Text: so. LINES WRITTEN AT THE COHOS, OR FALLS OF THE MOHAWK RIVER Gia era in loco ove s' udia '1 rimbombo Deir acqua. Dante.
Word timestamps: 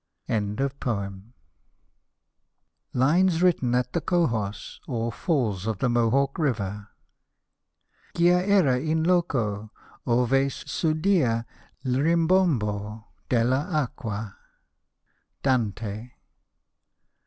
so. 0.27 1.21
LINES 2.95 3.43
WRITTEN 3.43 3.75
AT 3.75 3.93
THE 3.93 4.01
COHOS, 4.01 4.79
OR 4.87 5.11
FALLS 5.11 5.67
OF 5.67 5.77
THE 5.77 5.89
MOHAWK 5.89 6.39
RIVER 6.39 6.87
Gia 8.15 8.43
era 8.49 8.79
in 8.79 9.03
loco 9.03 9.71
ove 10.07 10.33
s' 10.33 10.83
udia 10.83 11.45
'1 11.83 11.93
rimbombo 12.01 13.05
Deir 13.29 13.53
acqua. 13.53 14.37
Dante. 15.43 16.09